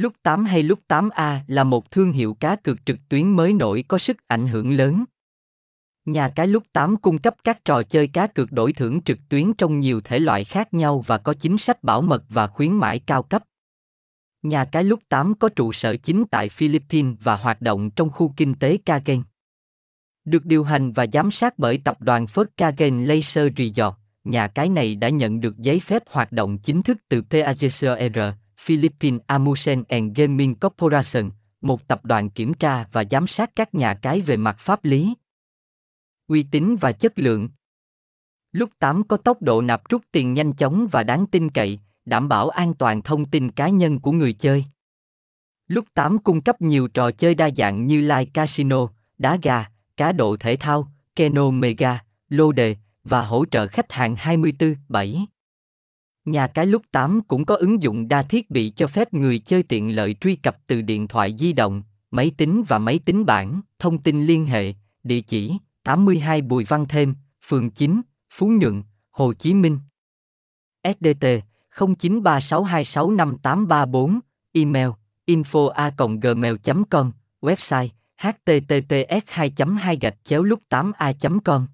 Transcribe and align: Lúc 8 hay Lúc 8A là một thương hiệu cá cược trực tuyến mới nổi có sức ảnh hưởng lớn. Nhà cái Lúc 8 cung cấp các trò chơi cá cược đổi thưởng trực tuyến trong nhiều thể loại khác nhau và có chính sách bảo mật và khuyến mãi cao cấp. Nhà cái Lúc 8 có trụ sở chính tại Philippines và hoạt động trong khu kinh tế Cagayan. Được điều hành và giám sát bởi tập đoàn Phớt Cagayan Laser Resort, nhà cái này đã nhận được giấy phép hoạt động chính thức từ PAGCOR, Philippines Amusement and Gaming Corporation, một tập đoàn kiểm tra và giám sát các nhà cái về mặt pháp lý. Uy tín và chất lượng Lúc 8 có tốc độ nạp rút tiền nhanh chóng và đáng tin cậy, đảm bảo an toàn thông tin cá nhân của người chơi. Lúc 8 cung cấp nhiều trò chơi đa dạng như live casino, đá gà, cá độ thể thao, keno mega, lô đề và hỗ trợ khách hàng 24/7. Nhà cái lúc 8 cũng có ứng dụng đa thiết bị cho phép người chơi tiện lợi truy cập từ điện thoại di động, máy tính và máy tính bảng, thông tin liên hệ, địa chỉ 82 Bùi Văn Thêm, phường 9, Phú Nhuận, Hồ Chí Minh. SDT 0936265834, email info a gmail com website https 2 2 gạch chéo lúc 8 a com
Lúc 0.00 0.12
8 0.22 0.44
hay 0.44 0.62
Lúc 0.62 0.80
8A 0.88 1.38
là 1.46 1.64
một 1.64 1.90
thương 1.90 2.12
hiệu 2.12 2.34
cá 2.34 2.56
cược 2.56 2.86
trực 2.86 2.98
tuyến 3.08 3.36
mới 3.36 3.52
nổi 3.52 3.84
có 3.88 3.98
sức 3.98 4.16
ảnh 4.28 4.46
hưởng 4.46 4.76
lớn. 4.76 5.04
Nhà 6.04 6.28
cái 6.28 6.46
Lúc 6.46 6.62
8 6.72 6.96
cung 6.96 7.18
cấp 7.18 7.34
các 7.44 7.64
trò 7.64 7.82
chơi 7.82 8.06
cá 8.06 8.26
cược 8.26 8.52
đổi 8.52 8.72
thưởng 8.72 9.00
trực 9.02 9.18
tuyến 9.28 9.54
trong 9.54 9.80
nhiều 9.80 10.00
thể 10.00 10.18
loại 10.18 10.44
khác 10.44 10.74
nhau 10.74 11.04
và 11.06 11.18
có 11.18 11.34
chính 11.34 11.58
sách 11.58 11.82
bảo 11.82 12.02
mật 12.02 12.24
và 12.28 12.46
khuyến 12.46 12.72
mãi 12.72 12.98
cao 12.98 13.22
cấp. 13.22 13.44
Nhà 14.42 14.64
cái 14.64 14.84
Lúc 14.84 15.00
8 15.08 15.34
có 15.34 15.48
trụ 15.48 15.72
sở 15.72 15.96
chính 15.96 16.24
tại 16.30 16.48
Philippines 16.48 17.16
và 17.22 17.36
hoạt 17.36 17.62
động 17.62 17.90
trong 17.90 18.10
khu 18.10 18.34
kinh 18.36 18.54
tế 18.54 18.76
Cagayan. 18.76 19.22
Được 20.24 20.44
điều 20.44 20.64
hành 20.64 20.92
và 20.92 21.06
giám 21.12 21.30
sát 21.30 21.58
bởi 21.58 21.78
tập 21.84 21.96
đoàn 22.00 22.26
Phớt 22.26 22.56
Cagayan 22.56 23.04
Laser 23.04 23.52
Resort, 23.56 23.94
nhà 24.24 24.48
cái 24.48 24.68
này 24.68 24.94
đã 24.94 25.08
nhận 25.08 25.40
được 25.40 25.58
giấy 25.58 25.80
phép 25.80 26.02
hoạt 26.10 26.32
động 26.32 26.58
chính 26.58 26.82
thức 26.82 26.98
từ 27.08 27.22
PAGCOR, 27.22 28.18
Philippines 28.60 29.20
Amusement 29.26 29.88
and 29.88 30.18
Gaming 30.18 30.54
Corporation, 30.54 31.30
một 31.60 31.88
tập 31.88 32.04
đoàn 32.04 32.30
kiểm 32.30 32.54
tra 32.54 32.84
và 32.92 33.04
giám 33.10 33.26
sát 33.26 33.50
các 33.56 33.74
nhà 33.74 33.94
cái 33.94 34.20
về 34.20 34.36
mặt 34.36 34.56
pháp 34.58 34.84
lý. 34.84 35.14
Uy 36.26 36.42
tín 36.42 36.76
và 36.80 36.92
chất 36.92 37.12
lượng 37.16 37.48
Lúc 38.52 38.70
8 38.78 39.02
có 39.08 39.16
tốc 39.16 39.42
độ 39.42 39.62
nạp 39.62 39.88
rút 39.88 40.02
tiền 40.12 40.34
nhanh 40.34 40.52
chóng 40.52 40.88
và 40.90 41.02
đáng 41.02 41.26
tin 41.26 41.50
cậy, 41.50 41.78
đảm 42.04 42.28
bảo 42.28 42.48
an 42.48 42.74
toàn 42.74 43.02
thông 43.02 43.24
tin 43.24 43.50
cá 43.50 43.68
nhân 43.68 44.00
của 44.00 44.12
người 44.12 44.32
chơi. 44.32 44.64
Lúc 45.68 45.84
8 45.94 46.18
cung 46.18 46.40
cấp 46.40 46.60
nhiều 46.60 46.88
trò 46.88 47.10
chơi 47.10 47.34
đa 47.34 47.50
dạng 47.56 47.86
như 47.86 48.00
live 48.00 48.24
casino, 48.24 48.88
đá 49.18 49.38
gà, 49.42 49.66
cá 49.96 50.12
độ 50.12 50.36
thể 50.36 50.56
thao, 50.56 50.92
keno 51.16 51.50
mega, 51.50 52.04
lô 52.28 52.52
đề 52.52 52.76
và 53.04 53.22
hỗ 53.22 53.44
trợ 53.50 53.66
khách 53.66 53.92
hàng 53.92 54.14
24/7. 54.14 55.26
Nhà 56.24 56.46
cái 56.46 56.66
lúc 56.66 56.82
8 56.92 57.20
cũng 57.28 57.44
có 57.44 57.56
ứng 57.56 57.82
dụng 57.82 58.08
đa 58.08 58.22
thiết 58.22 58.50
bị 58.50 58.72
cho 58.76 58.86
phép 58.86 59.14
người 59.14 59.38
chơi 59.38 59.62
tiện 59.62 59.96
lợi 59.96 60.14
truy 60.20 60.36
cập 60.36 60.56
từ 60.66 60.82
điện 60.82 61.08
thoại 61.08 61.34
di 61.38 61.52
động, 61.52 61.82
máy 62.10 62.32
tính 62.36 62.62
và 62.68 62.78
máy 62.78 62.98
tính 62.98 63.26
bảng, 63.26 63.60
thông 63.78 64.02
tin 64.02 64.26
liên 64.26 64.46
hệ, 64.46 64.74
địa 65.04 65.20
chỉ 65.20 65.52
82 65.84 66.42
Bùi 66.42 66.64
Văn 66.64 66.84
Thêm, 66.88 67.14
phường 67.42 67.70
9, 67.70 68.00
Phú 68.30 68.48
Nhuận, 68.48 68.82
Hồ 69.10 69.32
Chí 69.32 69.54
Minh. 69.54 69.78
SDT 70.84 71.26
0936265834, 71.74 74.18
email 74.52 74.88
info 75.26 75.68
a 75.68 75.92
gmail 76.22 76.54
com 76.90 77.12
website 77.40 77.88
https 78.18 79.22
2 79.26 79.52
2 79.78 79.98
gạch 80.00 80.16
chéo 80.24 80.42
lúc 80.42 80.60
8 80.68 80.92
a 80.92 81.12
com 81.44 81.66